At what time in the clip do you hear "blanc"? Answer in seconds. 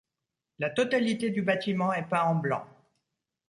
2.33-2.65